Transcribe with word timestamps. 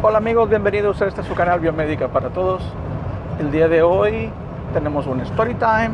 Hola 0.00 0.18
amigos, 0.18 0.48
bienvenidos 0.48 1.02
a 1.02 1.06
este 1.06 1.24
su 1.24 1.34
canal 1.34 1.58
Biomédica 1.58 2.06
para 2.06 2.28
Todos. 2.28 2.62
El 3.40 3.50
día 3.50 3.66
de 3.66 3.82
hoy 3.82 4.30
tenemos 4.72 5.08
un 5.08 5.20
story 5.22 5.54
time 5.54 5.90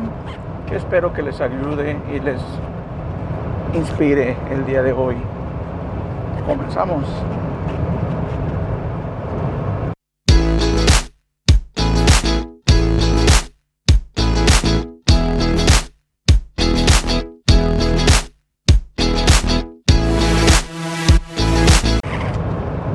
que 0.69 0.75
espero 0.75 1.11
que 1.11 1.23
les 1.23 1.41
ayude 1.41 1.97
y 2.13 2.19
les 2.19 2.39
inspire 3.73 4.37
el 4.51 4.63
día 4.67 4.83
de 4.83 4.93
hoy. 4.93 5.15
Comenzamos. 6.45 7.03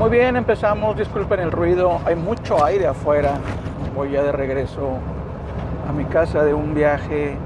Muy 0.00 0.08
bien, 0.08 0.34
empezamos. 0.34 0.96
Disculpen 0.96 1.40
el 1.40 1.52
ruido. 1.52 2.00
Hay 2.06 2.16
mucho 2.16 2.64
aire 2.64 2.86
afuera. 2.86 3.34
Voy 3.94 4.12
ya 4.12 4.22
de 4.22 4.32
regreso 4.32 4.92
a 5.86 5.92
mi 5.92 6.06
casa 6.06 6.42
de 6.42 6.54
un 6.54 6.72
viaje 6.72 7.36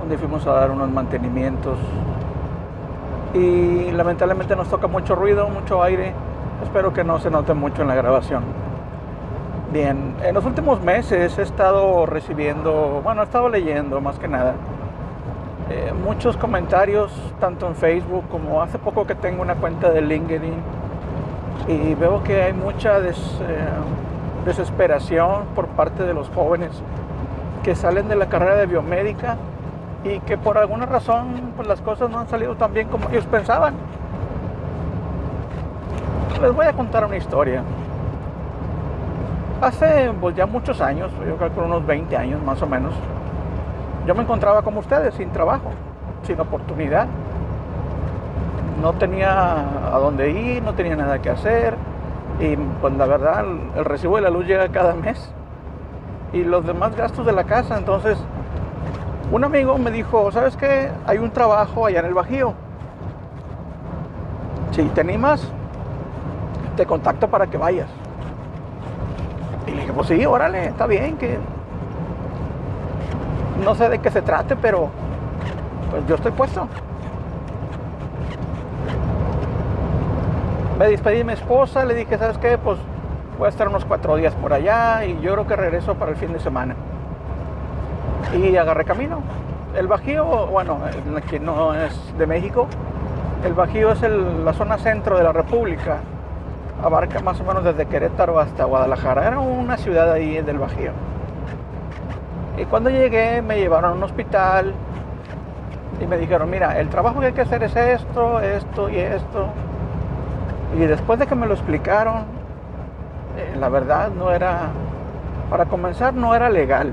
donde 0.00 0.18
fuimos 0.18 0.44
a 0.48 0.54
dar 0.54 0.72
unos 0.72 0.90
mantenimientos. 0.90 1.78
Y 3.32 3.92
lamentablemente 3.92 4.56
nos 4.56 4.70
toca 4.70 4.88
mucho 4.88 5.14
ruido, 5.14 5.48
mucho 5.50 5.80
aire. 5.84 6.14
Espero 6.64 6.92
que 6.92 7.04
no 7.04 7.20
se 7.20 7.30
note 7.30 7.54
mucho 7.54 7.82
en 7.82 7.88
la 7.88 7.94
grabación. 7.94 8.42
Bien, 9.72 10.16
en 10.24 10.34
los 10.34 10.44
últimos 10.44 10.82
meses 10.82 11.38
he 11.38 11.42
estado 11.42 12.06
recibiendo, 12.06 13.02
bueno, 13.04 13.20
he 13.20 13.24
estado 13.24 13.48
leyendo 13.48 14.00
más 14.00 14.18
que 14.18 14.26
nada, 14.26 14.54
eh, 15.70 15.92
muchos 16.04 16.36
comentarios, 16.36 17.12
tanto 17.38 17.68
en 17.68 17.76
Facebook 17.76 18.24
como 18.32 18.62
hace 18.62 18.80
poco 18.80 19.06
que 19.06 19.14
tengo 19.14 19.42
una 19.42 19.54
cuenta 19.54 19.90
de 19.90 20.02
LinkedIn 20.02 20.81
y 21.68 21.94
veo 21.94 22.22
que 22.22 22.42
hay 22.42 22.52
mucha 22.52 22.98
eh, 22.98 23.12
desesperación 24.44 25.44
por 25.54 25.68
parte 25.68 26.04
de 26.04 26.14
los 26.14 26.28
jóvenes 26.30 26.70
que 27.62 27.74
salen 27.74 28.08
de 28.08 28.16
la 28.16 28.26
carrera 28.26 28.56
de 28.56 28.66
biomédica 28.66 29.36
y 30.04 30.18
que 30.20 30.36
por 30.36 30.58
alguna 30.58 30.86
razón 30.86 31.52
pues, 31.56 31.68
las 31.68 31.80
cosas 31.80 32.10
no 32.10 32.18
han 32.18 32.28
salido 32.28 32.56
tan 32.56 32.72
bien 32.72 32.88
como 32.88 33.08
ellos 33.08 33.26
pensaban. 33.26 33.74
Les 36.40 36.52
voy 36.52 36.66
a 36.66 36.72
contar 36.72 37.04
una 37.04 37.16
historia. 37.16 37.62
Hace 39.60 40.12
pues, 40.20 40.34
ya 40.34 40.46
muchos 40.46 40.80
años, 40.80 41.12
yo 41.24 41.36
creo 41.36 41.54
que 41.54 41.60
unos 41.60 41.86
20 41.86 42.16
años 42.16 42.42
más 42.42 42.60
o 42.62 42.66
menos, 42.66 42.92
yo 44.06 44.14
me 44.16 44.22
encontraba 44.22 44.62
como 44.62 44.80
ustedes, 44.80 45.14
sin 45.14 45.30
trabajo, 45.30 45.70
sin 46.24 46.40
oportunidad 46.40 47.06
no 48.82 48.92
tenía 48.94 49.94
a 49.94 49.98
dónde 49.98 50.30
ir, 50.30 50.62
no 50.62 50.74
tenía 50.74 50.96
nada 50.96 51.22
que 51.22 51.30
hacer. 51.30 51.76
Y 52.40 52.56
pues 52.56 52.92
la 52.94 53.06
verdad, 53.06 53.44
el 53.76 53.84
recibo 53.84 54.16
de 54.16 54.22
la 54.22 54.30
luz 54.30 54.44
llega 54.44 54.68
cada 54.68 54.94
mes. 54.94 55.32
Y 56.32 56.42
los 56.42 56.66
demás 56.66 56.96
gastos 56.96 57.24
de 57.24 57.32
la 57.32 57.44
casa. 57.44 57.78
Entonces, 57.78 58.18
un 59.30 59.44
amigo 59.44 59.78
me 59.78 59.92
dijo, 59.92 60.32
¿sabes 60.32 60.56
qué? 60.56 60.90
Hay 61.06 61.18
un 61.18 61.30
trabajo 61.30 61.86
allá 61.86 62.00
en 62.00 62.06
el 62.06 62.14
Bajío. 62.14 62.54
Si 64.72 64.82
te 64.82 65.00
animas, 65.00 65.48
te 66.76 66.84
contacto 66.84 67.28
para 67.28 67.46
que 67.46 67.56
vayas. 67.56 67.88
Y 69.66 69.70
le 69.70 69.82
dije, 69.82 69.92
pues 69.92 70.08
sí, 70.08 70.26
órale, 70.26 70.66
está 70.66 70.86
bien, 70.86 71.16
que 71.18 71.38
no 73.62 73.76
sé 73.76 73.88
de 73.88 74.00
qué 74.00 74.10
se 74.10 74.22
trate, 74.22 74.56
pero 74.56 74.88
pues 75.90 76.04
yo 76.08 76.16
estoy 76.16 76.32
puesto. 76.32 76.66
Me 80.82 80.88
despedí 80.88 81.18
de 81.18 81.24
mi 81.24 81.32
esposa, 81.32 81.84
le 81.84 81.94
dije, 81.94 82.18
¿sabes 82.18 82.38
qué? 82.38 82.58
Pues 82.58 82.76
voy 83.38 83.46
a 83.46 83.50
estar 83.50 83.68
unos 83.68 83.84
cuatro 83.84 84.16
días 84.16 84.34
por 84.34 84.52
allá 84.52 85.04
y 85.04 85.20
yo 85.20 85.34
creo 85.34 85.46
que 85.46 85.54
regreso 85.54 85.94
para 85.94 86.10
el 86.10 86.16
fin 86.16 86.32
de 86.32 86.40
semana. 86.40 86.74
Y 88.36 88.56
agarré 88.56 88.84
camino. 88.84 89.20
El 89.76 89.86
Bajío, 89.86 90.48
bueno, 90.48 90.80
que 91.30 91.38
no 91.38 91.72
es 91.72 92.18
de 92.18 92.26
México, 92.26 92.66
el 93.44 93.54
Bajío 93.54 93.92
es 93.92 94.02
la 94.02 94.52
zona 94.54 94.76
centro 94.76 95.16
de 95.16 95.22
la 95.22 95.32
República. 95.32 95.98
Abarca 96.82 97.20
más 97.20 97.40
o 97.40 97.44
menos 97.44 97.62
desde 97.62 97.86
Querétaro 97.86 98.40
hasta 98.40 98.64
Guadalajara. 98.64 99.28
Era 99.28 99.38
una 99.38 99.76
ciudad 99.76 100.10
ahí 100.10 100.42
del 100.42 100.58
Bajío. 100.58 100.90
Y 102.58 102.64
cuando 102.64 102.90
llegué 102.90 103.40
me 103.40 103.56
llevaron 103.56 103.92
a 103.92 103.94
un 103.94 104.02
hospital 104.02 104.74
y 106.00 106.06
me 106.08 106.16
dijeron, 106.16 106.50
mira, 106.50 106.80
el 106.80 106.88
trabajo 106.88 107.20
que 107.20 107.26
hay 107.26 107.32
que 107.34 107.42
hacer 107.42 107.62
es 107.62 107.76
esto, 107.76 108.40
esto 108.40 108.90
y 108.90 108.96
esto 108.96 109.46
y 110.76 110.80
después 110.80 111.18
de 111.18 111.26
que 111.26 111.34
me 111.34 111.46
lo 111.46 111.54
explicaron, 111.54 112.24
eh, 113.36 113.56
la 113.58 113.68
verdad 113.68 114.10
no 114.10 114.30
era, 114.30 114.70
para 115.50 115.66
comenzar 115.66 116.14
no 116.14 116.34
era 116.34 116.48
legal 116.48 116.92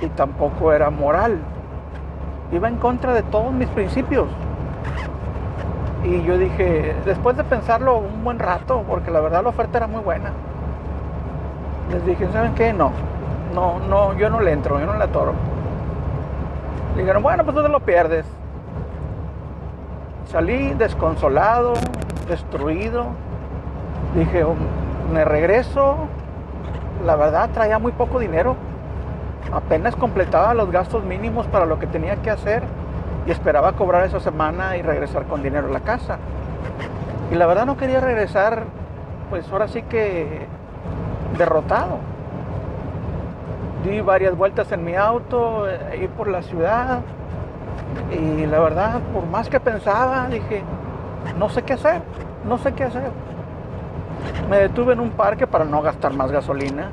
y 0.00 0.06
tampoco 0.08 0.72
era 0.72 0.90
moral. 0.90 1.38
Iba 2.52 2.68
en 2.68 2.76
contra 2.76 3.12
de 3.14 3.22
todos 3.22 3.52
mis 3.52 3.68
principios. 3.68 4.28
Y 6.04 6.22
yo 6.22 6.36
dije, 6.36 6.94
después 7.04 7.36
de 7.36 7.44
pensarlo 7.44 7.96
un 7.96 8.22
buen 8.22 8.38
rato, 8.38 8.84
porque 8.86 9.10
la 9.10 9.20
verdad 9.20 9.42
la 9.42 9.48
oferta 9.48 9.78
era 9.78 9.86
muy 9.86 10.02
buena, 10.02 10.32
les 11.90 12.04
dije, 12.04 12.28
¿saben 12.32 12.54
qué? 12.54 12.72
No, 12.72 12.92
no, 13.54 13.78
no, 13.88 14.14
yo 14.14 14.28
no 14.28 14.40
le 14.40 14.52
entro, 14.52 14.78
yo 14.78 14.86
no 14.86 14.94
le 14.94 15.04
atoro. 15.04 15.32
dijeron, 16.96 17.22
bueno, 17.22 17.44
pues 17.44 17.56
tú 17.56 17.62
te 17.62 17.68
lo 17.68 17.80
pierdes. 17.80 18.26
Salí 20.26 20.74
desconsolado, 20.74 21.74
destruido. 22.26 23.06
Dije, 24.14 24.44
oh, 24.44 24.54
me 25.12 25.24
regreso. 25.24 25.96
La 27.04 27.16
verdad 27.16 27.50
traía 27.52 27.78
muy 27.78 27.92
poco 27.92 28.18
dinero. 28.18 28.56
Apenas 29.52 29.94
completaba 29.96 30.54
los 30.54 30.70
gastos 30.70 31.04
mínimos 31.04 31.46
para 31.46 31.66
lo 31.66 31.78
que 31.78 31.86
tenía 31.86 32.16
que 32.16 32.30
hacer 32.30 32.62
y 33.26 33.30
esperaba 33.30 33.72
cobrar 33.72 34.04
esa 34.04 34.20
semana 34.20 34.76
y 34.76 34.82
regresar 34.82 35.24
con 35.24 35.42
dinero 35.42 35.68
a 35.68 35.70
la 35.70 35.80
casa. 35.80 36.18
Y 37.30 37.36
la 37.36 37.46
verdad 37.46 37.66
no 37.66 37.76
quería 37.76 38.00
regresar, 38.00 38.64
pues 39.30 39.50
ahora 39.50 39.68
sí 39.68 39.82
que 39.82 40.46
derrotado. 41.38 41.98
Di 43.84 44.00
varias 44.00 44.36
vueltas 44.36 44.72
en 44.72 44.84
mi 44.84 44.94
auto, 44.94 45.68
eh, 45.68 46.00
ir 46.02 46.10
por 46.10 46.28
la 46.28 46.42
ciudad. 46.42 47.00
Y 48.10 48.46
la 48.46 48.60
verdad, 48.60 49.00
por 49.12 49.26
más 49.26 49.48
que 49.48 49.60
pensaba, 49.60 50.26
dije, 50.30 50.62
no 51.38 51.48
sé 51.48 51.62
qué 51.62 51.74
hacer, 51.74 52.02
no 52.46 52.58
sé 52.58 52.72
qué 52.72 52.84
hacer. 52.84 53.10
Me 54.48 54.58
detuve 54.58 54.92
en 54.92 55.00
un 55.00 55.10
parque 55.10 55.46
para 55.46 55.64
no 55.64 55.82
gastar 55.82 56.12
más 56.14 56.30
gasolina. 56.30 56.90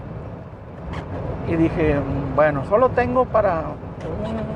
Y 1.47 1.55
dije, 1.55 1.99
bueno, 2.35 2.63
solo 2.65 2.89
tengo 2.89 3.25
para 3.25 3.63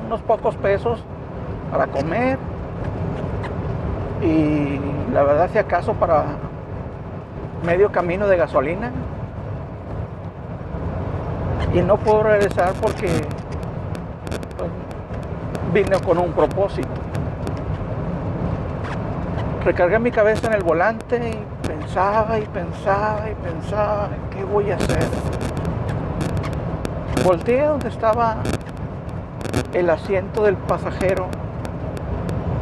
unos 0.06 0.20
pocos 0.22 0.56
pesos 0.56 1.02
para 1.70 1.86
comer. 1.86 2.38
Y 4.22 4.80
la 5.12 5.22
verdad 5.22 5.50
si 5.52 5.58
acaso 5.58 5.92
para 5.94 6.24
medio 7.64 7.92
camino 7.92 8.26
de 8.26 8.36
gasolina. 8.36 8.90
Y 11.74 11.80
no 11.80 11.98
puedo 11.98 12.22
regresar 12.22 12.72
porque 12.80 13.08
pues, 14.56 14.70
vine 15.72 16.00
con 16.00 16.18
un 16.18 16.32
propósito 16.32 17.05
recargué 19.66 19.98
mi 19.98 20.12
cabeza 20.12 20.46
en 20.46 20.54
el 20.54 20.62
volante 20.62 21.16
y 21.16 21.66
pensaba 21.66 22.38
y 22.38 22.44
pensaba 22.46 23.28
y 23.28 23.34
pensaba, 23.34 24.08
¿qué 24.30 24.44
voy 24.44 24.70
a 24.70 24.76
hacer? 24.76 25.08
Volteé 27.24 27.64
donde 27.64 27.88
estaba 27.88 28.36
el 29.74 29.90
asiento 29.90 30.44
del 30.44 30.54
pasajero 30.54 31.26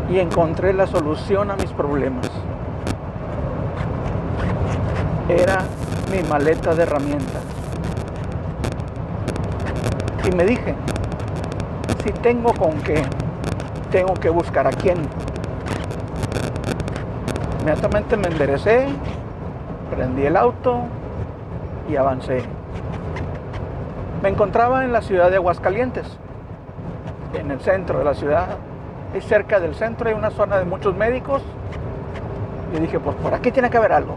y 0.09 0.19
encontré 0.19 0.73
la 0.73 0.87
solución 0.87 1.51
a 1.51 1.57
mis 1.57 1.71
problemas. 1.73 2.31
Era 5.29 5.63
mi 6.11 6.27
maleta 6.27 6.75
de 6.75 6.85
herramientas. 6.85 7.43
Y 10.27 10.35
me 10.35 10.45
dije, 10.45 10.75
si 12.03 12.13
tengo 12.13 12.55
con 12.55 12.73
qué, 12.81 13.03
tengo 13.91 14.15
que 14.15 14.31
buscar 14.31 14.67
a 14.67 14.71
quién. 14.71 14.97
Inmediatamente 17.65 18.19
me 18.19 18.29
enderecé, 18.29 18.85
prendí 19.91 20.27
el 20.27 20.37
auto 20.37 20.83
y 21.89 21.97
avancé. 21.97 22.43
Me 24.23 24.29
encontraba 24.29 24.85
en 24.85 24.93
la 24.93 25.01
ciudad 25.01 25.31
de 25.31 25.37
Aguascalientes, 25.37 26.07
en 27.33 27.51
el 27.51 27.61
centro 27.61 28.01
de 28.01 28.05
la 28.05 28.13
ciudad. 28.13 28.49
Y 29.17 29.23
cerca 29.23 29.61
del 29.61 29.75
centro 29.75 30.11
hay 30.11 30.15
una 30.15 30.29
zona 30.29 30.59
de 30.59 30.67
muchos 30.67 30.95
médicos. 30.95 31.41
Y 32.77 32.81
dije, 32.81 33.01
pues 33.01 33.17
por 33.17 33.33
aquí 33.33 33.51
tiene 33.51 33.71
que 33.71 33.79
haber 33.79 33.93
algo. 33.93 34.17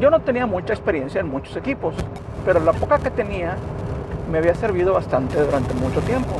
Yo 0.00 0.10
no 0.10 0.18
tenía 0.18 0.46
mucha 0.46 0.72
experiencia 0.72 1.20
en 1.20 1.28
muchos 1.28 1.56
equipos, 1.56 1.94
pero 2.44 2.58
la 2.58 2.72
poca 2.72 2.98
que 2.98 3.12
tenía 3.12 3.54
me 4.28 4.38
había 4.38 4.56
servido 4.56 4.92
bastante 4.92 5.40
durante 5.40 5.72
mucho 5.74 6.00
tiempo. 6.00 6.34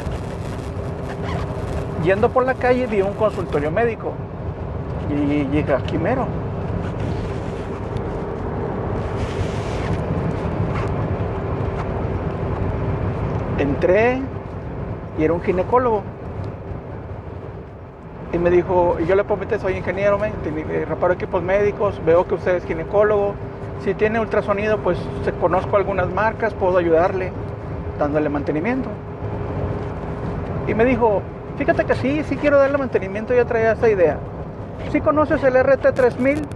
Yendo 2.02 2.30
por 2.30 2.44
la 2.44 2.54
calle 2.54 2.88
vi 2.88 3.00
un 3.00 3.14
consultorio 3.14 3.70
médico 3.70 4.12
y 5.10 5.46
llega 5.50 5.76
aquí 5.78 5.98
mero. 5.98 6.26
Entré 13.58 14.20
y 15.18 15.24
era 15.24 15.32
un 15.32 15.40
ginecólogo. 15.40 16.02
Y 18.32 18.38
me 18.38 18.50
dijo, 18.50 18.98
y 19.00 19.06
yo 19.06 19.16
le 19.16 19.24
comenté, 19.24 19.58
soy 19.58 19.74
ingeniero, 19.74 20.18
me, 20.18 20.28
eh, 20.28 20.84
reparo 20.86 21.14
equipos 21.14 21.42
médicos, 21.42 22.00
veo 22.04 22.26
que 22.26 22.34
usted 22.34 22.56
es 22.56 22.64
ginecólogo. 22.64 23.34
Si 23.82 23.94
tiene 23.94 24.20
ultrasonido, 24.20 24.78
pues 24.78 24.98
se 25.24 25.32
conozco 25.32 25.76
algunas 25.76 26.12
marcas, 26.12 26.52
puedo 26.52 26.76
ayudarle 26.76 27.32
dándole 27.98 28.28
mantenimiento. 28.28 28.90
Y 30.66 30.74
me 30.74 30.84
dijo, 30.84 31.22
fíjate 31.56 31.84
que 31.84 31.94
sí, 31.94 32.22
sí 32.24 32.36
quiero 32.36 32.58
darle 32.58 32.76
mantenimiento, 32.76 33.34
ya 33.34 33.46
traía 33.46 33.72
esa 33.72 33.88
idea. 33.88 34.18
Si 34.90 35.00
conoces 35.00 35.42
el 35.44 35.54
RT3000, 35.54 36.46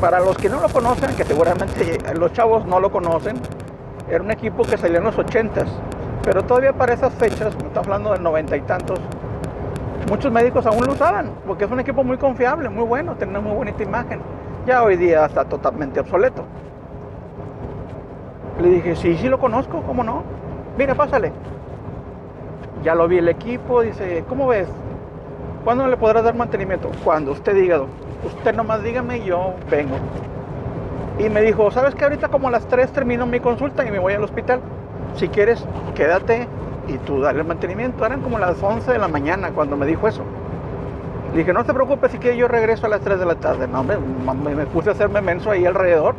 para 0.00 0.20
los 0.20 0.36
que 0.36 0.48
no 0.48 0.60
lo 0.60 0.68
conocen, 0.68 1.16
que 1.16 1.24
seguramente 1.24 1.98
los 2.14 2.32
chavos 2.32 2.66
no 2.66 2.78
lo 2.78 2.90
conocen, 2.90 3.36
era 4.08 4.22
un 4.22 4.30
equipo 4.30 4.64
que 4.64 4.76
salió 4.76 4.98
en 4.98 5.04
los 5.04 5.16
80s, 5.16 5.66
pero 6.22 6.42
todavía 6.44 6.72
para 6.72 6.92
esas 6.92 7.12
fechas, 7.14 7.54
estamos 7.54 7.78
hablando 7.78 8.12
del 8.12 8.22
noventa 8.22 8.56
y 8.56 8.60
tantos, 8.60 9.00
muchos 10.08 10.30
médicos 10.30 10.66
aún 10.66 10.84
lo 10.86 10.92
usaban, 10.92 11.32
porque 11.46 11.64
es 11.64 11.70
un 11.70 11.80
equipo 11.80 12.04
muy 12.04 12.18
confiable, 12.18 12.68
muy 12.68 12.84
bueno, 12.84 13.14
tiene 13.14 13.30
una 13.30 13.40
muy 13.40 13.56
bonita 13.56 13.82
imagen. 13.82 14.20
Ya 14.66 14.82
hoy 14.82 14.96
día 14.96 15.24
está 15.24 15.46
totalmente 15.46 16.00
obsoleto. 16.00 16.44
Le 18.60 18.68
dije, 18.68 18.96
sí, 18.96 19.16
sí 19.16 19.28
lo 19.28 19.38
conozco, 19.38 19.82
¿cómo 19.82 20.04
no? 20.04 20.22
Mira, 20.76 20.94
pásale. 20.94 21.32
Ya 22.82 22.94
lo 22.94 23.08
vi 23.08 23.18
el 23.18 23.28
equipo, 23.28 23.82
dice, 23.82 24.24
¿cómo 24.28 24.46
ves? 24.48 24.68
¿Cuándo 25.64 25.86
le 25.86 25.96
podrás 25.96 26.24
dar 26.24 26.34
mantenimiento? 26.34 26.90
Cuando 27.04 27.32
usted 27.32 27.54
diga, 27.54 27.82
usted 28.24 28.54
nomás 28.54 28.82
dígame 28.82 29.18
y 29.18 29.24
yo 29.24 29.54
vengo. 29.70 29.96
Y 31.18 31.28
me 31.28 31.42
dijo, 31.42 31.70
¿sabes 31.70 31.94
que 31.94 32.04
ahorita 32.04 32.28
como 32.28 32.48
a 32.48 32.50
las 32.50 32.66
3 32.68 32.92
termino 32.92 33.26
mi 33.26 33.40
consulta 33.40 33.84
y 33.84 33.90
me 33.90 33.98
voy 33.98 34.14
al 34.14 34.22
hospital? 34.22 34.60
Si 35.14 35.28
quieres, 35.28 35.64
quédate 35.94 36.46
y 36.86 36.96
tú 36.98 37.20
dale 37.20 37.40
el 37.40 37.46
mantenimiento. 37.46 38.06
Eran 38.06 38.20
como 38.20 38.38
las 38.38 38.62
11 38.62 38.92
de 38.92 38.98
la 38.98 39.08
mañana 39.08 39.50
cuando 39.50 39.76
me 39.76 39.84
dijo 39.84 40.06
eso. 40.06 40.22
Le 41.32 41.38
dije, 41.38 41.52
no 41.52 41.64
te 41.64 41.74
preocupes, 41.74 42.12
si 42.12 42.18
que 42.18 42.36
yo 42.36 42.48
regreso 42.48 42.86
a 42.86 42.88
las 42.88 43.00
3 43.00 43.18
de 43.18 43.26
la 43.26 43.34
tarde. 43.34 43.66
No, 43.66 43.82
me, 43.82 43.98
me 43.98 44.66
puse 44.66 44.90
a 44.90 44.92
hacerme 44.92 45.20
menso 45.20 45.50
ahí 45.50 45.66
alrededor. 45.66 46.14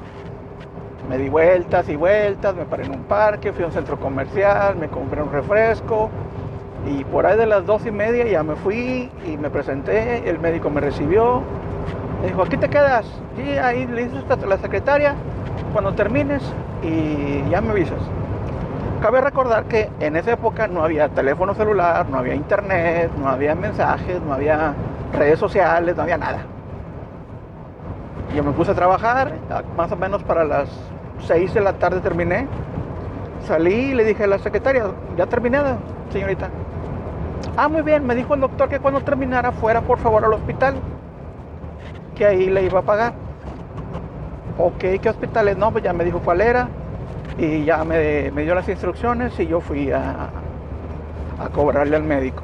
Me 1.10 1.18
di 1.18 1.30
vueltas 1.30 1.90
y 1.90 1.96
vueltas, 1.96 2.54
me 2.56 2.66
paré 2.66 2.86
en 2.86 2.92
un 2.92 3.04
parque, 3.04 3.52
fui 3.52 3.64
a 3.64 3.68
un 3.68 3.74
centro 3.74 4.00
comercial, 4.00 4.76
me 4.76 4.90
compré 4.90 5.24
un 5.24 5.32
refresco, 5.32 6.12
y 6.88 7.04
por 7.06 7.26
ahí 7.26 7.38
de 7.38 7.46
las 7.46 7.66
dos 7.66 7.86
y 7.86 7.92
media 7.92 8.26
ya 8.26 8.44
me 8.44 8.56
fui 8.56 9.10
y 9.26 9.38
me 9.38 9.50
presenté, 9.50 10.30
el 10.30 10.40
médico 10.40 10.70
me 10.70 10.82
recibió, 10.82 11.42
dijo, 12.26 12.44
aquí 12.44 12.58
te 12.58 12.70
quedas, 12.70 13.06
y 13.38 13.58
ahí 13.58 13.86
le 13.88 14.06
dices 14.06 14.24
a 14.30 14.46
la 14.46 14.58
secretaria, 14.58 15.16
cuando 15.74 15.94
termines 15.94 16.42
y 16.84 17.50
ya 17.50 17.62
me 17.62 17.72
avisas. 17.72 18.00
Cabe 19.02 19.22
recordar 19.22 19.66
que 19.66 19.90
en 20.00 20.16
esa 20.16 20.34
época 20.34 20.68
no 20.68 20.84
había 20.84 21.08
teléfono 21.10 21.54
celular, 21.54 22.10
no 22.10 22.18
había 22.18 22.36
internet, 22.36 23.12
no 23.18 23.30
había 23.30 23.56
mensajes, 23.56 24.22
no 24.22 24.34
había 24.34 24.74
redes 25.18 25.40
sociales, 25.40 25.96
no 25.96 26.04
había 26.04 26.18
nada. 26.18 26.40
Yo 28.36 28.44
me 28.44 28.52
puse 28.52 28.72
a 28.72 28.76
trabajar, 28.76 29.34
más 29.78 29.92
o 29.92 29.96
menos 29.96 30.22
para 30.24 30.44
las 30.44 30.70
6 31.28 31.54
de 31.54 31.62
la 31.62 31.74
tarde 31.74 32.02
terminé. 32.02 32.48
Salí 33.48 33.74
y 33.74 33.94
le 33.94 34.04
dije 34.04 34.26
a 34.26 34.28
la 34.28 34.38
secretaria, 34.38 34.84
ya 35.18 35.26
terminé, 35.26 35.60
señorita. 36.12 36.50
Ah, 37.58 37.68
muy 37.68 37.82
bien, 37.82 38.06
me 38.06 38.16
dijo 38.16 38.34
el 38.36 38.42
doctor 38.42 38.70
que 38.70 38.80
cuando 38.80 39.02
terminara 39.02 39.52
fuera 39.52 39.82
por 39.82 40.00
favor 40.00 40.24
al 40.26 40.34
hospital, 40.34 40.76
que 42.16 42.26
ahí 42.26 42.50
le 42.50 42.64
iba 42.64 42.80
a 42.80 42.84
pagar. 42.84 43.14
Ok, 44.58 44.80
¿qué 45.02 45.10
hospital 45.10 45.48
es? 45.48 45.58
No, 45.58 45.72
pues 45.72 45.84
ya 45.84 45.94
me 45.94 46.04
dijo 46.04 46.20
cuál 46.20 46.42
era 46.42 46.68
y 47.38 47.64
ya 47.64 47.84
me, 47.84 48.32
dio 48.32 48.56
las 48.56 48.68
instrucciones 48.68 49.40
y 49.40 49.48
yo 49.48 49.62
fui 49.62 49.92
a, 49.92 50.30
a 51.40 51.50
cobrarle 51.54 51.96
al 51.96 52.04
médico. 52.04 52.44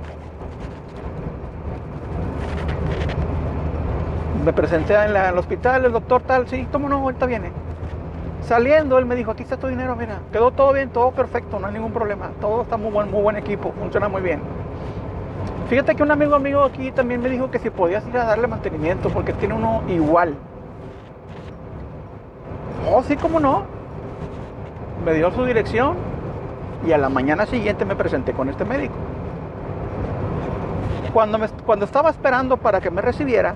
Me 4.45 4.53
presenté 4.53 4.93
en, 4.93 5.15
el 5.15 5.37
hospital, 5.37 5.85
el 5.85 5.91
doctor 5.91 6.21
tal, 6.21 6.47
sí, 6.47 6.67
¿cómo 6.71 6.87
no? 6.87 6.97
Ahorita 6.97 7.25
viene. 7.25 7.51
Saliendo, 8.41 8.97
él 8.99 9.05
me 9.05 9.15
dijo, 9.15 9.31
aquí 9.31 9.41
está 9.41 9.57
tu 9.57 9.67
dinero, 9.67 9.95
mira, 9.95 10.19
quedó 10.31 10.51
todo 10.51 10.71
bien, 10.71 10.89
todo 10.89 11.11
perfecto, 11.11 11.59
no 11.59 11.65
hay 11.65 11.73
ningún 11.73 11.91
problema, 11.91 12.29
todo 12.39 12.61
está 12.61 12.77
muy 12.77 12.91
buen, 12.91 13.09
muy 13.09 13.21
buen 13.23 13.37
equipo, 13.37 13.73
funciona 13.79 14.07
muy 14.07 14.21
bien. 14.21 14.39
Fíjate 15.69 15.95
que 15.95 16.03
un 16.03 16.11
amigo 16.11 16.35
amigo 16.35 16.63
aquí 16.63 16.91
también 16.91 17.21
me 17.21 17.29
dijo 17.29 17.49
que 17.49 17.57
si 17.57 17.71
podías 17.71 18.07
ir 18.07 18.15
a 18.17 18.25
darle 18.25 18.45
mantenimiento 18.45 19.09
porque 19.09 19.33
tiene 19.33 19.55
uno 19.55 19.81
igual. 19.87 20.35
Oh, 22.87 23.01
sí, 23.01 23.15
cómo 23.15 23.39
no. 23.39 23.63
Me 25.03 25.13
dio 25.13 25.31
su 25.31 25.43
dirección 25.43 25.95
y 26.85 26.91
a 26.91 26.99
la 26.99 27.09
mañana 27.09 27.47
siguiente 27.47 27.83
me 27.83 27.95
presenté 27.95 28.33
con 28.33 28.47
este 28.47 28.63
médico. 28.63 28.93
Cuando, 31.13 31.39
cuando 31.65 31.85
estaba 31.85 32.11
esperando 32.11 32.57
para 32.57 32.79
que 32.79 32.91
me 32.91 33.01
recibiera, 33.01 33.55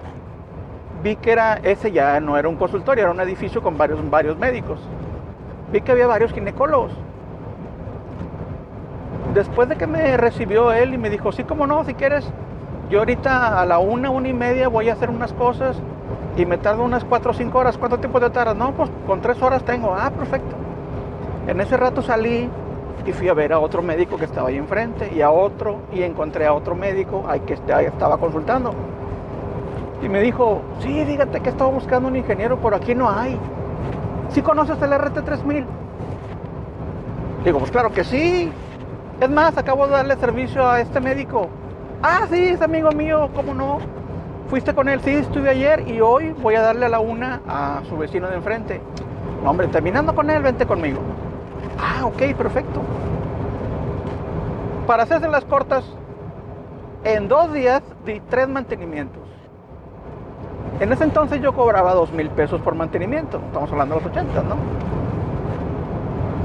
vi 1.03 1.15
que 1.15 1.31
era 1.31 1.59
ese 1.61 1.91
ya 1.91 2.19
no 2.19 2.38
era 2.38 2.50
un 2.50 2.56
consultorio, 2.56 3.03
era 3.03 3.11
un 3.11 3.19
edificio 3.19 3.61
con 3.61 3.77
varios, 3.77 4.09
varios 4.09 4.35
médicos. 4.35 4.79
Vi 5.71 5.81
que 5.81 5.91
había 5.91 6.07
varios 6.07 6.33
ginecólogos 6.33 6.91
después 9.33 9.69
de 9.69 9.75
que 9.75 9.87
me 9.87 10.17
recibió 10.17 10.71
él 10.71 10.93
y 10.93 10.97
me 10.97 11.09
dijo, 11.09 11.31
sí, 11.31 11.43
como 11.43 11.67
no, 11.67 11.83
si 11.83 11.93
quieres, 11.93 12.29
yo 12.89 12.99
ahorita 12.99 13.59
a 13.61 13.65
la 13.65 13.79
una, 13.79 14.09
una 14.09 14.27
y 14.27 14.33
media 14.33 14.67
voy 14.67 14.89
a 14.89 14.93
hacer 14.93 15.09
unas 15.09 15.33
cosas 15.33 15.77
y 16.35 16.45
me 16.45 16.57
tardo 16.57 16.83
unas 16.83 17.03
cuatro 17.03 17.31
o 17.31 17.33
cinco 17.33 17.59
horas. 17.59 17.77
¿Cuánto 17.77 17.99
tiempo 17.99 18.19
te 18.19 18.29
tardas? 18.29 18.55
No, 18.55 18.71
pues 18.73 18.89
con 19.05 19.21
tres 19.21 19.41
horas 19.41 19.63
tengo. 19.63 19.93
Ah, 19.95 20.09
perfecto. 20.09 20.55
En 21.47 21.59
ese 21.61 21.77
rato 21.77 22.01
salí 22.01 22.49
y 23.05 23.11
fui 23.11 23.27
a 23.27 23.33
ver 23.33 23.53
a 23.53 23.59
otro 23.59 23.81
médico 23.81 24.17
que 24.17 24.25
estaba 24.25 24.49
ahí 24.49 24.57
enfrente 24.57 25.11
y 25.15 25.21
a 25.21 25.31
otro 25.31 25.81
y 25.91 26.03
encontré 26.03 26.45
a 26.45 26.53
otro 26.53 26.75
médico 26.75 27.25
ahí 27.27 27.41
que 27.41 27.53
estaba 27.53 28.17
consultando. 28.17 28.73
Y 30.01 30.09
me 30.09 30.21
dijo, 30.21 30.61
sí, 30.79 31.03
dígate 31.03 31.41
que 31.41 31.49
estaba 31.49 31.69
buscando 31.69 32.07
un 32.07 32.15
ingeniero, 32.15 32.57
por 32.57 32.73
aquí 32.73 32.95
no 32.95 33.09
hay. 33.09 33.37
¿Sí 34.29 34.41
conoces 34.41 34.81
el 34.81 34.91
RT3000? 34.91 35.65
Digo, 37.43 37.59
pues 37.59 37.71
claro 37.71 37.91
que 37.91 38.03
sí. 38.03 38.51
Es 39.19 39.30
más, 39.30 39.57
acabo 39.57 39.86
de 39.86 39.92
darle 39.92 40.16
servicio 40.16 40.66
a 40.66 40.80
este 40.80 41.01
médico. 41.01 41.50
Ah, 42.01 42.21
sí, 42.30 42.42
es 42.42 42.62
amigo 42.62 42.89
mío, 42.92 43.30
¿cómo 43.36 43.54
no? 43.54 43.80
Fuiste 44.50 44.74
con 44.74 44.88
él, 44.88 45.01
sí, 45.01 45.12
estuve 45.12 45.50
ayer 45.50 45.85
y 45.90 45.99
hoy 45.99 46.31
voy 46.42 46.56
a 46.56 46.61
darle 46.61 46.85
a 46.85 46.90
la 46.90 46.99
una 47.02 47.42
a 47.45 47.81
su 47.90 47.97
vecino 47.97 48.30
de 48.30 48.35
enfrente. 48.35 48.81
Hombre, 49.45 49.68
terminando 49.68 50.16
con 50.16 50.30
él, 50.30 50.42
vente 50.42 50.66
conmigo. 50.66 50.99
Ah, 51.78 52.06
ok, 52.06 52.33
perfecto. 52.38 52.81
Para 54.88 55.04
hacerse 55.04 55.28
las 55.28 55.44
cortas, 55.44 55.83
en 57.04 57.28
dos 57.28 57.52
días 57.52 57.83
di 58.06 58.21
tres 58.21 58.47
mantenimientos. 58.47 59.23
En 60.80 60.94
ese 60.94 61.04
entonces 61.04 61.42
yo 61.42 61.54
cobraba 61.54 61.94
dos 61.94 62.14
mil 62.14 62.30
pesos 62.30 62.61
por 62.61 62.73
mantenimiento. 62.73 63.42
Estamos 63.47 63.69
hablando 63.69 63.95
de 63.95 64.02
los 64.02 64.11
80, 64.11 64.44
¿no? 64.44 64.98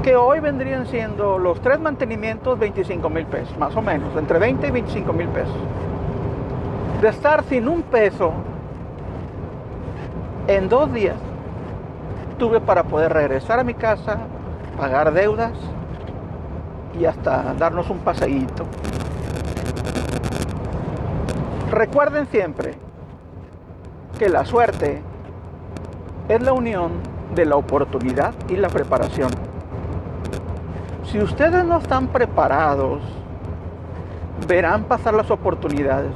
Que 0.05 0.15
hoy 0.15 0.39
vendrían 0.39 0.85
siendo 0.85 1.39
los 1.39 1.59
tres 1.61 1.79
mantenimientos 1.79 2.59
25 2.59 3.09
mil 3.09 3.25
pesos, 3.25 3.57
más 3.57 3.75
o 3.75 3.81
menos, 3.81 4.15
entre 4.15 4.37
20 4.37 4.67
y 4.67 4.69
25 4.69 5.13
mil 5.13 5.27
pesos. 5.29 5.55
De 7.01 7.07
estar 7.07 7.43
sin 7.45 7.67
un 7.67 7.81
peso 7.81 8.31
en 10.47 10.69
dos 10.69 10.93
días, 10.93 11.15
tuve 12.37 12.61
para 12.61 12.83
poder 12.83 13.13
regresar 13.13 13.57
a 13.57 13.63
mi 13.63 13.73
casa, 13.73 14.19
pagar 14.77 15.11
deudas 15.11 15.53
y 16.99 17.05
hasta 17.05 17.55
darnos 17.55 17.89
un 17.89 17.97
paseíto. 17.97 18.63
Recuerden 21.71 22.27
siempre 22.27 22.75
que 24.19 24.29
la 24.29 24.45
suerte 24.45 25.01
es 26.29 26.41
la 26.43 26.53
unión 26.53 26.91
de 27.33 27.45
la 27.45 27.55
oportunidad 27.55 28.35
y 28.49 28.55
la 28.57 28.69
preparación. 28.69 29.54
Si 31.15 31.21
ustedes 31.21 31.63
no 31.63 31.77
están 31.77 32.07
preparados, 32.07 32.99
verán 34.49 34.83
pasar 34.83 35.13
las 35.13 35.31
oportunidades 35.31 36.11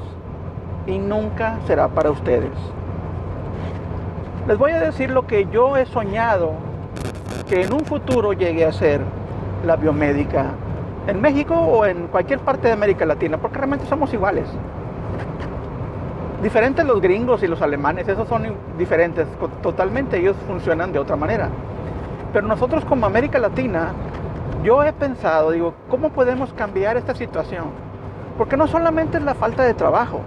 y 0.88 0.98
nunca 0.98 1.58
será 1.68 1.88
para 1.88 2.12
ustedes. 2.12 2.52
Les 4.46 4.58
voy 4.58 4.74
a 4.74 4.82
decir 4.82 5.10
lo 5.10 5.26
que 5.26 5.48
yo 5.54 5.78
he 5.78 5.86
soñado 5.86 6.52
que 7.48 7.62
en 7.62 7.72
un 7.72 7.86
futuro 7.86 8.34
llegue 8.34 8.66
a 8.66 8.74
ser 8.74 9.00
la 9.66 9.78
biomédica 9.78 10.48
en 11.08 11.22
México 11.22 11.56
o 11.56 11.86
en 11.86 12.08
cualquier 12.08 12.40
parte 12.40 12.68
de 12.68 12.74
América 12.74 13.06
Latina, 13.06 13.38
porque 13.38 13.58
realmente 13.58 13.86
somos 13.86 14.14
iguales. 14.14 14.50
Diferentes 16.44 16.86
los 16.86 17.00
gringos 17.00 17.42
y 17.42 17.48
los 17.48 17.62
alemanes, 17.62 18.06
esos 18.10 18.28
son 18.28 18.54
diferentes 18.78 19.26
totalmente, 19.64 20.18
ellos 20.18 20.36
funcionan 20.46 20.92
de 20.92 21.00
otra 21.00 21.16
manera. 21.16 21.48
Pero 22.34 22.46
nosotros 22.46 22.84
como 22.84 23.06
América 23.06 23.40
Latina 23.40 23.94
yo 24.64 24.84
he 24.84 24.92
pensado, 24.92 25.52
digo, 25.52 25.74
¿cómo 25.90 26.10
podemos 26.10 26.52
cambiar 26.54 26.98
esta 26.98 27.16
situación? 27.16 27.66
Porque 28.38 28.58
no 28.58 28.68
solamente 28.68 29.18
es 29.18 29.24
la 29.24 29.34
falta 29.34 29.64
de 29.64 29.74
trabajo, 29.74 30.22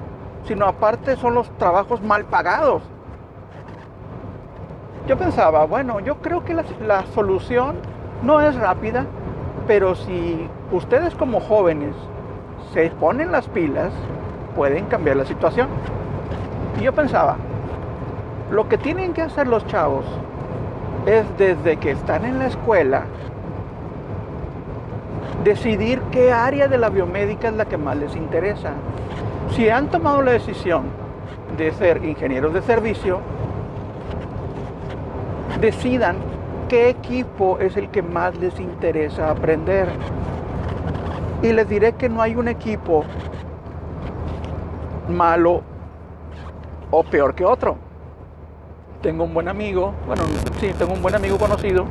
sino 0.47 0.67
aparte 0.67 1.17
son 1.17 1.35
los 1.35 1.51
trabajos 1.59 2.03
mal 2.03 2.25
pagados. 2.25 2.83
Yo 5.07 5.19
pensaba, 5.19 5.67
bueno, 5.67 6.01
yo 6.01 6.17
creo 6.23 6.45
que 6.45 6.55
la, 6.55 7.05
solución 7.15 7.77
no 8.23 8.41
es 8.41 8.55
rápida, 8.55 9.07
Pero 9.67 9.95
si 9.95 10.49
ustedes 10.73 11.15
como 11.15 11.41
jóvenes 11.41 11.95
se 12.73 12.91
ponen 12.91 13.31
las 13.31 13.47
pilas, 13.49 13.93
pueden 14.57 14.87
cambiar 14.87 15.17
la 15.17 15.25
situación. 15.25 15.69
Y 16.81 16.85
yo 16.85 16.93
pensaba, 16.93 17.37
lo 18.51 18.69
que 18.69 18.79
tienen 18.79 19.13
que 19.13 19.23
hacer 19.23 19.47
los 19.47 19.65
chavos 19.67 20.05
es 21.07 21.25
desde 21.39 21.77
que 21.77 21.93
están 21.93 22.25
en 22.25 22.39
la 22.39 22.47
escuela, 22.47 23.05
decidir 25.45 26.01
qué 26.11 26.33
área 26.33 26.69
de 26.69 26.79
la 26.79 26.89
biomédica 26.89 27.49
es 27.49 27.55
la 27.55 27.65
que 27.65 27.77
más 27.77 27.97
les 27.97 28.15
interesa. 28.15 28.73
Si 29.55 29.69
han 29.69 29.89
tomado 29.89 30.23
la 30.23 30.33
decisión 30.33 30.85
de 31.57 31.73
ser 31.73 32.05
ingenieros 32.05 32.55
de 32.55 32.63
servicio, 32.63 33.21
decidan 35.61 36.17
qué 36.69 36.89
equipo 36.89 37.59
es 37.59 37.77
el 37.77 37.89
que 37.91 38.03
más 38.03 38.37
les 38.39 38.59
interesa 38.61 39.31
aprender. 39.31 39.89
Y 41.43 41.53
les 41.53 41.69
diré 41.69 41.95
que 41.95 42.09
no 42.09 42.23
hay 42.23 42.37
un 42.37 42.49
equipo 42.49 43.05
malo 45.09 45.63
o 46.91 47.03
peor 47.03 47.35
que 47.35 47.45
otro. 47.45 47.77
Tengo 49.03 49.25
un 49.25 49.35
buen 49.35 49.49
amigo, 49.49 49.93
bueno, 50.07 50.23
sí, 50.61 50.73
tengo 50.79 50.93
un 50.93 51.03
buen 51.03 51.17
amigo 51.17 51.37
conocido 51.37 51.87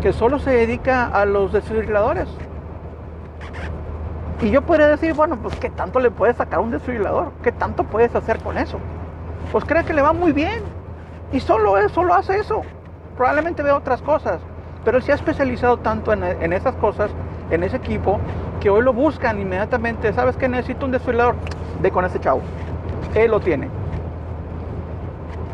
que 0.00 0.12
solo 0.12 0.38
se 0.38 0.50
dedica 0.50 1.06
a 1.06 1.24
los 1.24 1.52
desfibriladores. 1.52 2.28
Y 4.40 4.50
yo 4.50 4.62
podría 4.62 4.88
decir, 4.88 5.12
bueno, 5.12 5.36
pues 5.36 5.54
¿qué 5.56 5.68
tanto 5.68 6.00
le 6.00 6.10
puedes 6.10 6.36
sacar 6.36 6.60
un 6.60 6.70
desfibrilador? 6.70 7.32
¿Qué 7.42 7.52
tanto 7.52 7.84
puedes 7.84 8.14
hacer 8.14 8.38
con 8.38 8.56
eso? 8.56 8.78
Pues 9.52 9.64
cree 9.64 9.84
que 9.84 9.92
le 9.92 10.00
va 10.00 10.14
muy 10.14 10.32
bien. 10.32 10.62
Y 11.32 11.40
solo, 11.40 11.76
es, 11.76 11.92
solo 11.92 12.14
hace 12.14 12.38
eso. 12.38 12.62
Probablemente 13.16 13.62
ve 13.62 13.70
otras 13.70 14.00
cosas. 14.00 14.40
Pero 14.84 14.96
él 14.96 15.02
se 15.02 15.12
ha 15.12 15.14
especializado 15.14 15.76
tanto 15.78 16.12
en, 16.14 16.52
esas 16.54 16.74
cosas, 16.76 17.10
en 17.50 17.62
ese 17.62 17.76
equipo, 17.76 18.18
que 18.60 18.70
hoy 18.70 18.82
lo 18.82 18.94
buscan 18.94 19.38
inmediatamente. 19.38 20.10
¿Sabes 20.14 20.36
que 20.36 20.48
necesito 20.48 20.86
un 20.86 20.92
desfibrilador? 20.92 21.34
De 21.82 21.90
con 21.90 22.06
ese 22.06 22.18
chavo. 22.18 22.40
Él 23.14 23.30
lo 23.30 23.40
tiene. 23.40 23.68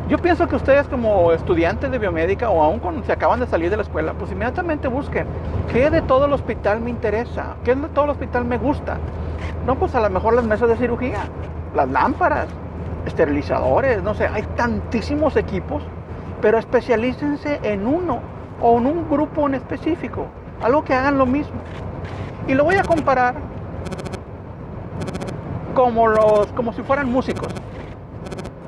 Yo 0.09 0.19
pienso 0.19 0.47
que 0.47 0.55
ustedes 0.55 0.87
como 0.87 1.33
estudiantes 1.33 1.91
de 1.91 1.99
biomédica 1.99 2.49
o 2.49 2.63
aún 2.63 2.79
cuando 2.79 3.03
se 3.03 3.11
acaban 3.11 3.41
de 3.41 3.47
salir 3.49 3.71
de 3.71 3.77
la 3.77 3.83
escuela, 3.83 4.13
pues 4.13 4.31
inmediatamente 4.31 4.87
busquen 4.87 5.27
qué 5.73 5.91
de 5.91 6.01
todo 6.01 6.27
el 6.27 6.33
hospital 6.33 6.81
me 6.81 6.91
interesa, 6.91 7.57
qué 7.65 7.75
de 7.75 7.89
todo 7.89 8.05
el 8.05 8.11
hospital 8.13 8.45
me 8.45 8.57
gusta. 8.57 8.99
No, 9.67 9.75
pues 9.75 9.97
a 9.97 10.01
lo 10.01 10.09
mejor 10.09 10.35
las 10.35 10.45
mesas 10.45 10.69
de 10.69 10.77
cirugía, 10.77 11.25
las 11.75 11.89
lámparas, 11.89 12.47
esterilizadores, 13.05 14.01
no 14.01 14.15
sé, 14.15 14.29
hay 14.29 14.45
tantísimos 14.55 15.35
equipos, 15.35 15.83
pero 16.41 16.59
especialícense 16.59 17.59
en 17.65 17.85
uno 17.85 18.21
o 18.63 18.79
en 18.79 18.87
un 18.87 19.11
grupo 19.11 19.49
en 19.49 19.57
específico, 19.57 20.27
algo 20.63 20.85
que 20.85 20.95
hagan 20.95 21.19
lo 21.19 21.27
mismo. 21.27 21.57
Y 22.47 22.55
lo 22.55 22.63
voy 22.63 22.77
a 22.77 22.85
comparar 22.85 23.35
como, 25.75 26.07
los, 26.07 26.47
como 26.53 26.73
si 26.73 26.83
fueran 26.83 27.11
músicos 27.11 27.49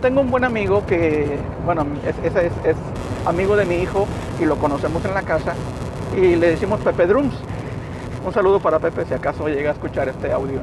tengo 0.00 0.20
un 0.20 0.30
buen 0.30 0.44
amigo 0.44 0.84
que, 0.86 1.38
bueno, 1.64 1.86
es, 2.06 2.34
es, 2.34 2.76
amigo 3.26 3.56
de 3.56 3.64
mi 3.64 3.76
hijo 3.76 4.06
y 4.40 4.44
lo 4.44 4.56
conocemos 4.56 5.04
en 5.04 5.14
la 5.14 5.22
casa 5.22 5.54
y 6.16 6.36
le 6.36 6.50
decimos 6.50 6.80
Pepe 6.80 7.06
Drums. 7.06 7.34
Un 8.24 8.32
saludo 8.32 8.60
para 8.60 8.78
Pepe 8.78 9.04
si 9.06 9.14
acaso 9.14 9.48
llega 9.48 9.70
a 9.70 9.72
escuchar 9.72 10.08
este 10.08 10.32
audio. 10.32 10.60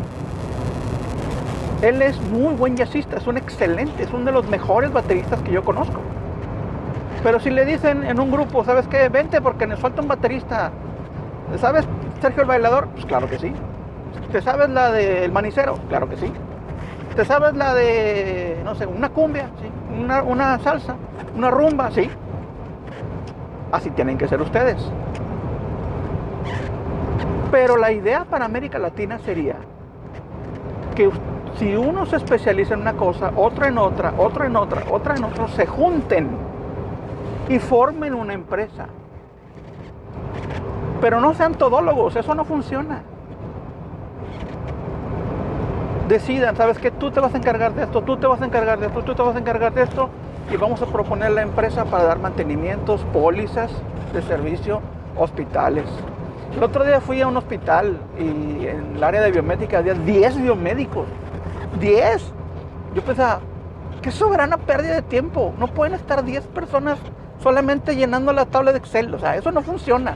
Él 1.81 2.01
es 2.01 2.19
muy 2.21 2.55
buen 2.55 2.75
jazzista, 2.75 3.17
es 3.17 3.27
un 3.27 3.37
excelente, 3.37 4.03
es 4.03 4.11
uno 4.11 4.25
de 4.25 4.31
los 4.31 4.47
mejores 4.47 4.91
bateristas 4.91 5.41
que 5.41 5.51
yo 5.51 5.63
conozco. 5.63 5.99
Pero 7.23 7.39
si 7.39 7.49
le 7.49 7.65
dicen 7.65 8.03
en 8.03 8.19
un 8.19 8.31
grupo, 8.31 8.63
¿sabes 8.63 8.87
qué? 8.87 9.09
Vente 9.09 9.41
porque 9.41 9.67
nos 9.67 9.79
falta 9.79 10.01
un 10.01 10.07
baterista. 10.07 10.71
¿Sabes 11.59 11.85
Sergio 12.21 12.43
el 12.43 12.47
bailador? 12.47 12.87
Pues 12.89 13.05
claro 13.05 13.29
que 13.29 13.37
sí. 13.37 13.51
¿Te 14.31 14.41
sabes 14.41 14.69
la 14.69 14.91
del 14.91 15.31
manicero? 15.31 15.77
Claro 15.89 16.09
que 16.09 16.17
sí. 16.17 16.31
¿Te 17.15 17.23
sabes 17.23 17.55
la 17.55 17.73
de, 17.73 18.59
no 18.65 18.75
sé, 18.75 18.85
una 18.85 19.09
cumbia? 19.09 19.49
¿sí? 19.61 20.01
Una, 20.01 20.21
una 20.21 20.59
salsa, 20.59 20.95
una 21.35 21.49
rumba, 21.49 21.89
sí. 21.91 22.09
Así 23.71 23.89
tienen 23.91 24.17
que 24.17 24.27
ser 24.27 24.41
ustedes. 24.41 24.77
Pero 27.51 27.77
la 27.77 27.93
idea 27.93 28.25
para 28.25 28.43
América 28.43 28.79
Latina 28.79 29.17
sería 29.19 29.55
que 30.93 31.09
si 31.57 31.73
uno 31.77 32.05
se 32.05 32.17
especializa 32.17 32.73
en 32.73 32.81
una 32.81 32.93
cosa, 32.93 33.31
otro 33.37 33.65
en 33.65 33.77
otra, 33.77 34.13
otro 34.17 34.43
en 34.43 34.57
otra, 34.57 34.83
otra 34.91 35.15
en 35.15 35.23
otra, 35.23 35.47
se 35.47 35.65
junten 35.65 36.29
y 37.47 37.59
formen 37.59 38.13
una 38.13 38.33
empresa. 38.33 38.87
Pero 40.99 41.21
no 41.21 41.33
sean 41.33 41.55
todólogos, 41.55 42.17
eso 42.17 42.35
no 42.35 42.43
funciona 42.43 43.03
decidan, 46.07 46.55
sabes 46.55 46.77
que 46.77 46.91
tú 46.91 47.11
te 47.11 47.19
vas 47.19 47.33
a 47.33 47.37
encargar 47.37 47.73
de 47.73 47.83
esto, 47.83 48.01
tú 48.01 48.17
te 48.17 48.27
vas 48.27 48.41
a 48.41 48.45
encargar 48.45 48.79
de 48.79 48.87
esto, 48.87 49.03
tú 49.03 49.15
te 49.15 49.21
vas 49.21 49.35
a 49.35 49.39
encargar 49.39 49.73
de 49.73 49.83
esto 49.83 50.09
y 50.51 50.57
vamos 50.57 50.81
a 50.81 50.85
proponer 50.85 51.31
la 51.31 51.41
empresa 51.41 51.85
para 51.85 52.03
dar 52.03 52.19
mantenimientos, 52.19 53.01
pólizas 53.11 53.71
de 54.13 54.21
servicio, 54.21 54.81
hospitales. 55.17 55.85
El 56.55 56.63
otro 56.63 56.85
día 56.85 57.01
fui 57.01 57.21
a 57.21 57.27
un 57.27 57.37
hospital 57.37 57.97
y 58.17 58.67
en 58.67 58.95
el 58.95 59.03
área 59.03 59.21
de 59.21 59.31
biomédica 59.31 59.79
había 59.79 59.93
10 59.93 60.41
biomédicos. 60.41 61.05
10. 61.79 62.33
Yo 62.93 63.01
pensaba, 63.01 63.39
qué 64.01 64.11
soberana 64.11 64.57
pérdida 64.57 64.95
de 64.95 65.01
tiempo. 65.01 65.53
No 65.59 65.67
pueden 65.67 65.95
estar 65.95 66.23
10 66.23 66.47
personas 66.47 66.97
solamente 67.39 67.95
llenando 67.95 68.31
la 68.31 68.45
tabla 68.45 68.71
de 68.71 68.77
Excel. 68.77 69.13
O 69.13 69.19
sea, 69.19 69.35
eso 69.35 69.51
no 69.51 69.63
funciona. 69.63 70.15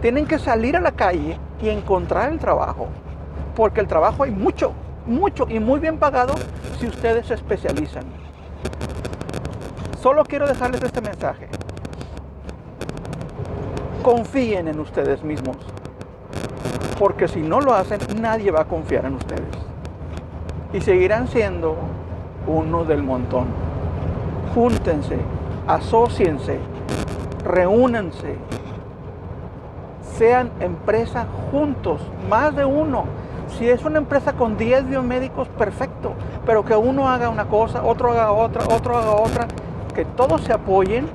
Tienen 0.00 0.26
que 0.26 0.38
salir 0.38 0.76
a 0.76 0.80
la 0.80 0.92
calle 0.92 1.38
y 1.60 1.68
encontrar 1.68 2.32
el 2.32 2.38
trabajo 2.38 2.88
porque 3.56 3.80
el 3.80 3.88
trabajo 3.88 4.22
hay 4.22 4.30
mucho, 4.30 4.72
mucho 5.06 5.46
y 5.48 5.58
muy 5.58 5.80
bien 5.80 5.98
pagado 5.98 6.34
si 6.78 6.86
ustedes 6.86 7.26
se 7.26 7.34
especializan. 7.34 8.04
Solo 10.00 10.24
quiero 10.24 10.46
dejarles 10.46 10.82
este 10.82 11.00
mensaje. 11.00 11.48
Confíen 14.02 14.68
en 14.68 14.78
ustedes 14.78 15.24
mismos, 15.24 15.56
porque 16.98 17.26
si 17.26 17.40
no 17.40 17.60
lo 17.60 17.72
hacen, 17.74 17.98
nadie 18.20 18.52
va 18.52 18.60
a 18.60 18.64
confiar 18.66 19.06
en 19.06 19.14
ustedes. 19.14 19.56
Y 20.72 20.80
seguirán 20.80 21.26
siendo 21.26 21.76
uno 22.46 22.84
del 22.84 23.02
montón. 23.02 23.46
Júntense, 24.54 25.18
asociense, 25.66 26.58
reúnanse, 27.42 28.36
sean 30.18 30.50
empresa 30.60 31.26
juntos, 31.50 32.00
más 32.28 32.54
de 32.56 32.64
uno. 32.64 33.04
Si 33.58 33.68
es 33.68 33.84
una 33.84 33.98
empresa 33.98 34.32
con 34.32 34.56
10 34.56 34.88
biomédicos, 34.88 35.48
perfecto, 35.48 36.14
pero 36.44 36.64
que 36.64 36.74
uno 36.74 37.08
haga 37.08 37.28
una 37.28 37.46
cosa, 37.46 37.82
otro 37.84 38.10
haga 38.10 38.32
otra, 38.32 38.64
otro 38.74 38.96
haga 38.96 39.12
otra, 39.12 39.46
que 39.94 40.04
todos 40.04 40.42
se 40.42 40.52
apoyen. 40.52 41.06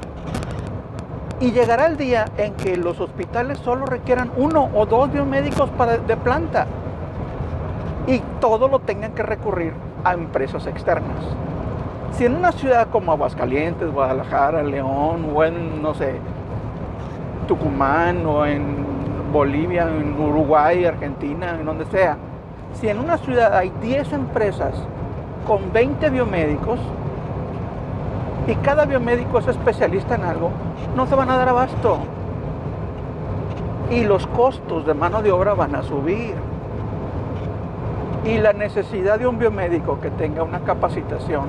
Y 1.39 1.51
llegará 1.51 1.87
el 1.87 1.97
día 1.97 2.25
en 2.37 2.53
que 2.53 2.77
los 2.77 2.99
hospitales 2.99 3.57
solo 3.59 3.85
requieran 3.85 4.31
uno 4.37 4.69
o 4.75 4.85
dos 4.85 5.11
biomédicos 5.11 5.69
para, 5.71 5.97
de 5.97 6.15
planta. 6.15 6.67
Y 8.07 8.19
todo 8.39 8.67
lo 8.67 8.79
tengan 8.79 9.13
que 9.13 9.23
recurrir 9.23 9.73
a 10.03 10.13
empresas 10.13 10.67
externas. 10.67 11.23
Si 12.13 12.25
en 12.25 12.35
una 12.35 12.51
ciudad 12.51 12.87
como 12.91 13.11
Aguascalientes, 13.11 13.91
Guadalajara, 13.91 14.61
León 14.63 15.31
o 15.33 15.43
en, 15.43 15.81
no 15.81 15.93
sé, 15.95 16.15
Tucumán 17.47 18.25
o 18.25 18.45
en 18.45 18.90
Bolivia, 19.31 19.87
en 19.87 20.19
Uruguay, 20.19 20.85
Argentina, 20.85 21.55
en 21.59 21.65
donde 21.65 21.85
sea, 21.85 22.17
si 22.73 22.89
en 22.89 22.99
una 22.99 23.17
ciudad 23.17 23.55
hay 23.55 23.71
10 23.81 24.13
empresas 24.13 24.73
con 25.47 25.71
20 25.71 26.09
biomédicos 26.09 26.79
y 28.47 28.55
cada 28.55 28.85
biomédico 28.85 29.39
es 29.39 29.47
especialista 29.47 30.15
en 30.15 30.23
algo, 30.23 30.51
no 30.95 31.05
se 31.07 31.15
van 31.15 31.29
a 31.29 31.37
dar 31.37 31.49
abasto. 31.49 31.99
Y 33.89 34.03
los 34.03 34.25
costos 34.27 34.85
de 34.85 34.93
mano 34.93 35.21
de 35.21 35.31
obra 35.31 35.53
van 35.53 35.75
a 35.75 35.83
subir. 35.83 36.33
Y 38.25 38.37
la 38.37 38.53
necesidad 38.53 39.19
de 39.19 39.27
un 39.27 39.37
biomédico 39.37 39.99
que 39.99 40.09
tenga 40.11 40.43
una 40.43 40.59
capacitación 40.61 41.45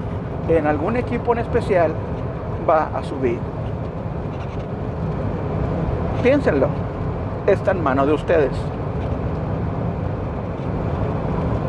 en 0.49 0.67
algún 0.67 0.97
equipo 0.97 1.33
en 1.33 1.39
especial 1.41 1.93
va 2.69 2.91
a 2.95 3.03
subir. 3.05 3.39
Piénsenlo, 6.23 6.69
está 7.47 7.73
en 7.73 7.83
mano 7.83 8.07
de 8.07 8.13
ustedes. 8.13 8.53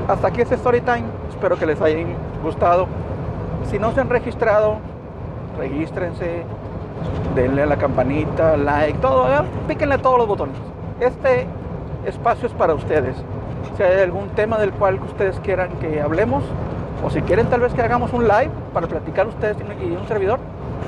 Hasta 0.07 0.27
aquí 0.27 0.41
este 0.41 0.55
story 0.55 0.81
time. 0.81 1.03
Espero 1.29 1.57
que 1.57 1.65
les 1.65 1.81
haya 1.81 2.05
gustado. 2.43 2.87
Si 3.69 3.79
no 3.79 3.91
se 3.91 4.01
han 4.01 4.09
registrado, 4.09 4.77
regístrense, 5.57 6.43
denle 7.35 7.63
a 7.63 7.65
la 7.65 7.77
campanita, 7.77 8.57
like, 8.57 8.99
todo, 8.99 9.27
píquenle 9.67 9.97
todos 9.97 10.17
los 10.17 10.27
botones. 10.27 10.55
Este 10.99 11.47
espacio 12.05 12.47
es 12.47 12.53
para 12.53 12.73
ustedes. 12.73 13.15
Si 13.77 13.83
hay 13.83 14.01
algún 14.01 14.29
tema 14.29 14.57
del 14.57 14.71
cual 14.71 14.99
ustedes 15.01 15.39
quieran 15.39 15.69
que 15.79 16.01
hablemos, 16.01 16.43
o 17.03 17.09
si 17.09 17.21
quieren 17.21 17.47
tal 17.47 17.61
vez 17.61 17.73
que 17.73 17.81
hagamos 17.81 18.13
un 18.13 18.27
live 18.27 18.51
para 18.73 18.87
platicar 18.87 19.27
ustedes 19.27 19.57
y 19.81 19.95
un 19.95 20.07
servidor, 20.07 20.39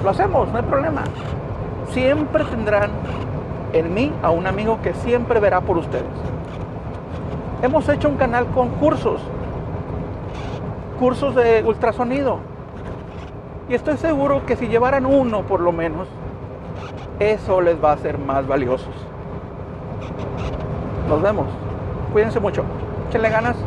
lo 0.04 0.10
hacemos, 0.10 0.48
no 0.50 0.58
hay 0.58 0.63
problema. 0.63 1.04
Siempre 1.92 2.44
tendrán 2.46 2.92
en 3.75 3.94
mí 3.94 4.12
a 4.24 4.32
un 4.32 4.48
amigo 4.48 4.79
que 4.82 4.94
siempre 4.94 5.39
verá 5.39 5.62
por 5.62 5.77
ustedes. 5.77 6.05
Hemos 7.62 7.88
hecho 7.89 8.08
un 8.08 8.15
canal 8.15 8.48
con 8.48 8.70
cursos, 8.70 9.22
cursos 10.98 11.36
de 11.36 11.62
ultrasonido. 11.63 12.39
Y 13.67 13.74
estoy 13.74 13.98
seguro 13.98 14.46
que 14.46 14.55
si 14.55 14.67
llevaran 14.67 15.05
uno 15.05 15.41
por 15.41 15.60
lo 15.60 15.74
menos, 15.74 16.08
eso 17.20 17.60
les 17.60 17.84
va 17.84 17.91
a 17.91 17.94
hacer 17.96 18.17
más 18.17 18.48
valiosos. 18.48 18.94
Nos 21.10 21.22
vemos. 21.22 21.48
Cuídense 22.13 22.39
mucho. 22.39 22.63
Échenle 23.10 23.29
ganas 23.29 23.58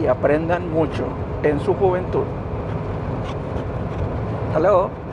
y 0.00 0.06
aprendan 0.06 0.72
mucho 0.72 1.04
en 1.42 1.58
su 1.60 1.74
juventud. 1.74 2.24
Hasta 4.48 4.60
luego. 4.60 5.03